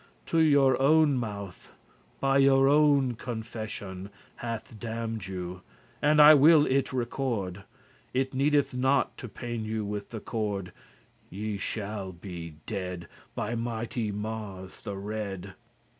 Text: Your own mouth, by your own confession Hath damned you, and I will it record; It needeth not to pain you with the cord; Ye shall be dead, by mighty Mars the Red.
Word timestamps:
Your 0.33 0.81
own 0.81 1.15
mouth, 1.15 1.73
by 2.19 2.39
your 2.39 2.67
own 2.67 3.13
confession 3.13 4.09
Hath 4.37 4.79
damned 4.79 5.27
you, 5.27 5.61
and 6.01 6.19
I 6.19 6.33
will 6.33 6.65
it 6.65 6.91
record; 6.91 7.65
It 8.11 8.33
needeth 8.33 8.73
not 8.73 9.15
to 9.19 9.29
pain 9.29 9.63
you 9.63 9.85
with 9.85 10.09
the 10.09 10.19
cord; 10.19 10.73
Ye 11.29 11.57
shall 11.57 12.13
be 12.13 12.55
dead, 12.65 13.07
by 13.35 13.53
mighty 13.53 14.11
Mars 14.11 14.81
the 14.81 14.95
Red. 14.97 15.53